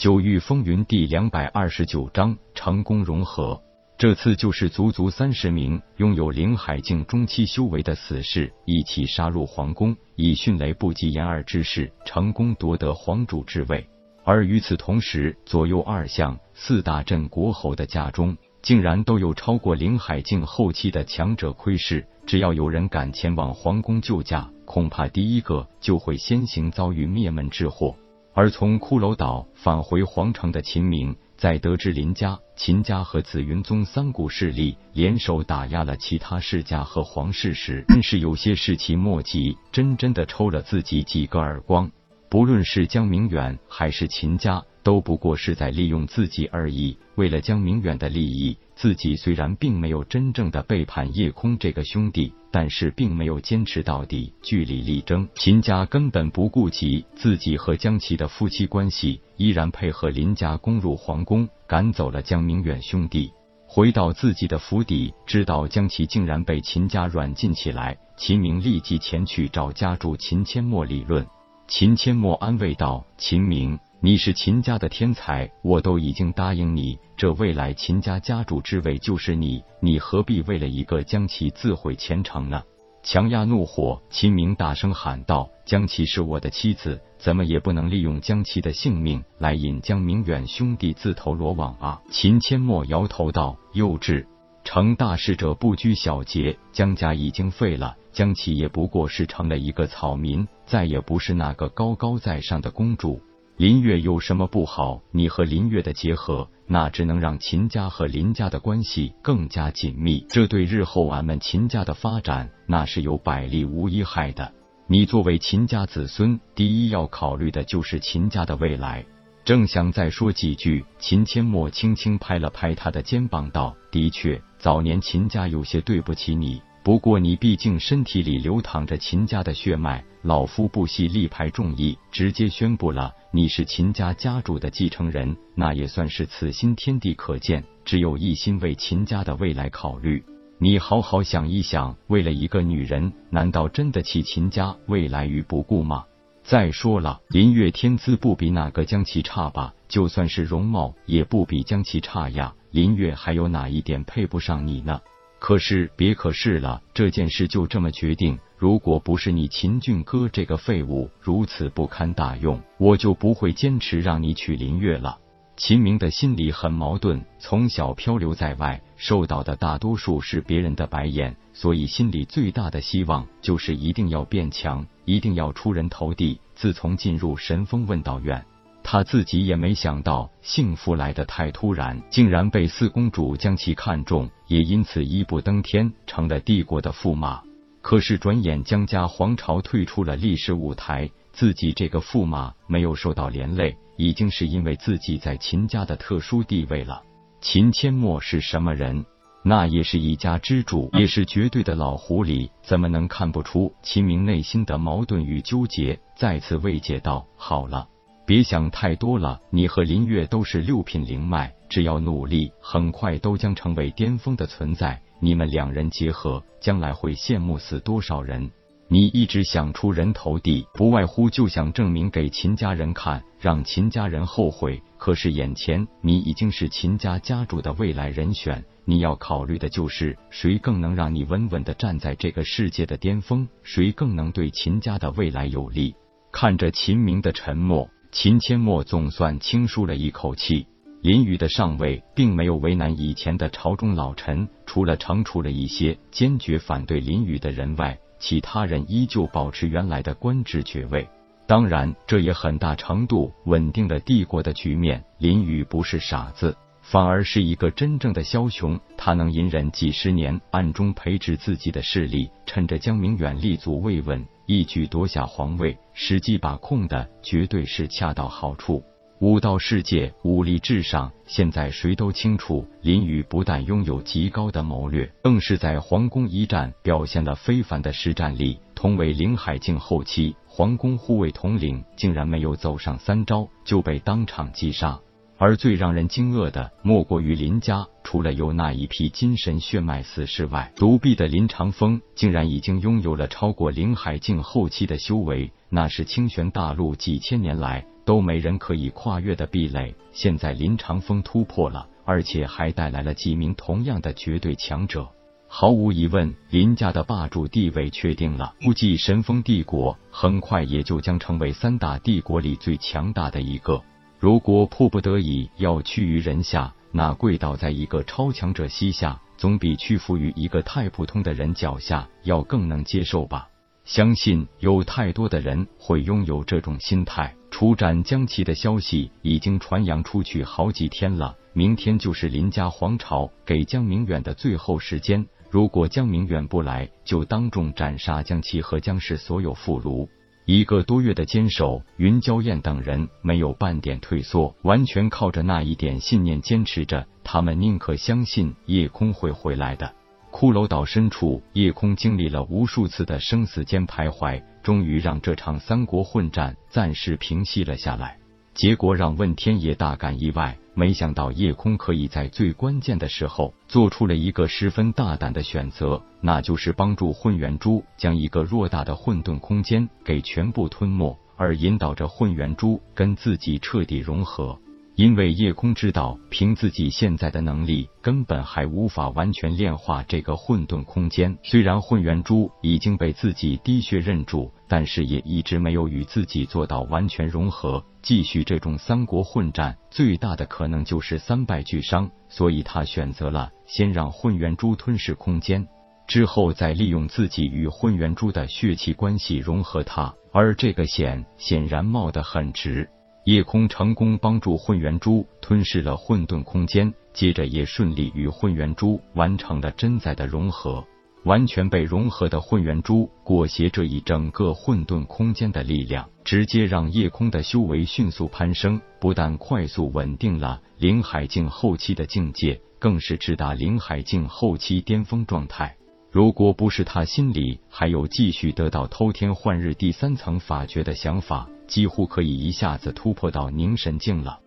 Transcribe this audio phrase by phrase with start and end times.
[0.00, 3.60] 九域风云第两百二十九章成功融合。
[3.98, 13.86] 这次就是足足三十名拥有灵海境中期修为的死士一起杀入皇宫，以迅雷不及掩耳之势成功夺得皇主之位。
[14.24, 22.06] 而与此同时，左右二相四大镇国侯的家中，竟然都有超过灵海境后期的强者窥视。
[22.26, 27.94] 只要有人敢前往皇宫救驾，恐怕第一个就会先行遭遇灭门之祸。
[28.40, 41.90] 而从骷髅岛返回皇城的秦明，在得知林家、秦家和紫云宗三股势力联手打压了其他世家和皇室时，真是有些士气莫及，真真的抽了自己几个耳光。
[42.30, 46.96] 不论是江明远还是秦家，都不过是在利用自己而已。
[47.16, 55.28] 为了江明远的利益，自己虽然并没有真正的背叛叶空这个兄弟，但是并没有坚持到底，据理力争。
[55.34, 63.30] 秦家根本不顾及自己和江琪的夫妻关系，依然配合林家攻入皇宫，赶走了江明远兄弟。
[63.66, 71.26] 回到自己的府邸，知道江琪竟然被秦家软禁起来，秦明立即前去找家主秦千墨理论。
[71.68, 82.62] 秦千墨安慰道：“秦明，你是秦家的天才，我都已经答应你，这未来秦家家主之位就是你，你何必为了一个将其自毁前程呢？”
[83.04, 94.24] 强压怒火，秦明大声喊道：“江琪是我的妻子，怎么也不能利用江琪的性命来引江明远兄弟自投罗网啊！”秦千墨摇头道：“幼稚。”
[94.64, 103.20] 成大事者不拘小节，江家已经废了，江琪也不过是成了一个草民，再也不是那个高高在上的公主。
[103.60, 105.02] 林月有什么不好？
[105.10, 114.50] 你和林月的结合，那只能让秦家和林家的关系更加紧密，这对日后俺们秦家的发展，那是有百利无一害的。
[114.86, 119.04] 你作为秦家子孙，第一要考虑的就是秦家的未来。
[119.44, 126.62] 正想再说几句，秦千墨轻轻拍了拍他的肩膀，道：“的确，早年秦家有些对不起你。
[126.90, 140.20] 不过你毕竟身体里流淌着秦家的血脉，老夫不惜力排众议，直接宣布了你是秦家家主的继承人，那也算是此心天地可见，只有一心为秦家的未来考虑。
[140.58, 146.04] 你好好想一想，为了一个女人，难道真的弃秦家未来于不顾吗？”
[146.42, 149.72] 再说了，林月天资不比那个江琪差吧？
[149.86, 152.52] 就算是容貌，也不比江琪差呀。
[152.72, 155.00] 林月还有哪一点配不上你呢？
[155.40, 158.38] 可是别可是了，这件事就这么决定。
[158.58, 165.18] 如果不是你秦俊哥这个废物如此不堪大用，我就不会坚持让你娶林月了。
[165.56, 176.38] 秦明的心里很矛盾，从小漂流在外，受到的大多数是别人的白眼，所以心里最大的希望就是一定要变强，一定要出人头地。
[176.54, 178.44] 自从进入神风问道院，
[178.92, 187.40] 他自己也没想到幸福来得太突然，竟然被四公主将其看中，也因此一步登天，成了帝国的驸马。
[187.82, 193.76] 可是转眼江家皇朝退出了历史舞台，自己这个驸马没有受到连累。
[193.96, 197.00] 已经是因为自己在秦家的特殊地位了。
[197.40, 199.04] 秦千陌是什么人？
[199.44, 206.00] 那也是一家之主，也是绝对的老狐狸，怎么能看不出秦明内心的矛盾与纠结？
[206.16, 207.86] 再次慰藉道：“好了，
[208.30, 209.40] 别想太多了。
[209.50, 215.02] 你和林月都是六品灵脉，只要努力，很快都将成为巅峰的存在。
[215.18, 218.48] 你们两人结合，将来会羡慕死多少人？”
[218.86, 224.80] 你一直想出人头地，不外乎就想证明给秦家人看，让秦家人后悔。
[224.96, 235.96] 可是眼前你已经是秦家家主的未来人选，你要考虑的就是谁更能让你稳稳的站在这个世界的巅峰，谁更能对秦家的未来有利。
[236.30, 240.66] 看着秦明的沉默，秦千陌总算轻舒了一口气。
[241.00, 247.98] 林雨的上位并没有为难以前的朝中老臣，除了惩处了一些坚决反对林雨的人外。
[248.18, 251.08] 其他人依旧保持原来的官职爵位，
[251.46, 255.02] 当然，这也很大程度稳定了帝国的局面。
[255.16, 256.54] 林雨不是傻子，
[256.90, 258.80] 反而是一个真正的枭雄。
[258.96, 268.82] 他能隐忍几十年，暗中培植自己的势力，趁着江明远立足未稳，一举夺下皇位，时机把控的绝对是恰到好处。
[269.20, 271.12] 武道世界，武力至上。
[271.26, 278.58] 现在谁都清楚，林雨不但拥有极高的谋略，更是在皇宫一战表现了非凡的实战力。
[278.74, 284.98] 同为林海境后期，皇宫护卫统领竟然没有走上三招就被当场击杀。
[285.40, 305.08] 而最让人惊愕的，莫过于林家，除了有那一批精神血脉死士外，独臂的林长风竟然已经拥有了超过林海境后期的修为，那是清玄大陆几千年来都没人可以跨越的壁垒，现在林长风突破了，而且还带来了几名同样的绝对强者。
[305.48, 308.54] 毫无疑问，林家的霸主地位确定了。
[308.62, 313.82] 估计神风帝国很快也就将成为三大帝国里最强大的一个。
[314.20, 323.48] 如果迫不得已要屈于人下，那跪倒在一个超强者膝下，总比屈服于一个太普通的人脚下要更能接受吧。
[323.86, 327.34] 相信有太多的人会拥有这种心态。
[327.50, 335.26] 出战江齐的消息已经传扬出去好几天了，明天就是林家皇朝给江明远的最后时间。
[335.48, 340.06] 如果江明远不来，就当众斩杀江齐和江氏所有妇孺。
[340.46, 347.06] 一个多月的坚守，云娇燕等人没有半点退缩，完全靠着那一点信念坚持着。
[347.22, 349.94] 他们宁可相信夜空会回来的。
[350.32, 358.16] 骷髅岛深处，夜空经历了无数次的生死间徘徊，终于让这场三国混战暂时平息了下来。
[358.54, 374.58] 结果让问天也大感意外，没想到夜空可以在最关键的时候做出了一个十分大胆的选择，那就是帮助混元珠将一个偌大的混沌空间给全部吞没，而引导着混元珠跟自己彻底融合。
[374.96, 381.38] 因为夜空知道，凭自己现在的能力，根本还无法完全炼化这个混沌空间。
[381.42, 387.82] 虽然混元珠已经被自己滴血认住，但是也一直没有与自己做到完全融合。
[388.02, 392.10] 继续这种三国混战，最大的可能就是三败俱伤。
[392.28, 395.66] 所以他选择了先让混元珠吞噬空间，
[396.06, 400.14] 之后再利用自己与混元珠的血气关系融合它。
[400.32, 402.88] 而这个险显然冒得很值。
[403.24, 410.84] 夜空成功帮助混元珠吞噬了混沌空间，接着也顺利与混元珠完成了真在的融合。
[411.24, 425.76] 完全被融合的混元珠裹挟这一整个混沌空间的力量，直接让夜空的修为迅速攀升，不但快速稳定了灵海境后期的境界，更是直达灵海境后期巅峰状态。
[426.10, 431.46] 如果不是他心里还有继续得到偷天换日第三层法诀的想法。
[431.70, 434.40] 几乎可以一下子突破到凝神境了。